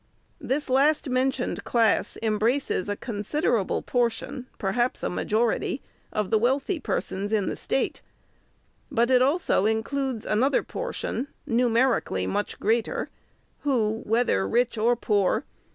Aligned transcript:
This 0.39 0.67
last 0.67 1.09
mentioned 1.11 1.63
class 1.63 2.17
embraces 2.23 2.89
a 2.89 2.95
consid 2.97 3.43
erable 3.43 3.85
portion, 3.85 4.47
perhaps 4.57 5.03
a 5.03 5.11
majority, 5.11 5.83
of 6.11 6.31
the 6.31 6.39
wealthy 6.39 6.79
persons 6.79 7.31
in 7.31 7.47
the 7.49 7.55
State; 7.55 8.01
but 8.89 9.11
it 9.11 9.21
also 9.21 9.67
includes 9.67 10.25
another 10.25 10.63
portion, 10.63 11.27
numerically 11.45 12.25
much 12.25 12.59
greater, 12.59 13.11
who, 13.59 14.01
whether 14.03 14.47
rich 14.47 14.75
or 14.75 14.95
poor, 14.95 15.41
FIRST 15.41 15.43
ANNUAL 15.43 15.43
REPORT. 15.43 15.45